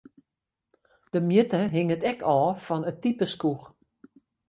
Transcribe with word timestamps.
De 1.13 1.19
mjitte 1.27 1.59
hinget 1.73 2.07
ek 2.11 2.19
ôf 2.35 2.57
fan 2.65 2.87
it 2.91 2.99
type 3.03 3.25
skoech. 3.33 3.65